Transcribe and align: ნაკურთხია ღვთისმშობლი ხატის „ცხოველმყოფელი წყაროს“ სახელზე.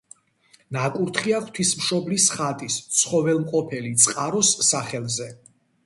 ნაკურთხია 0.77 1.41
ღვთისმშობლი 1.43 2.19
ხატის 2.37 2.79
„ცხოველმყოფელი 3.01 3.95
წყაროს“ 4.07 4.55
სახელზე. 4.71 5.35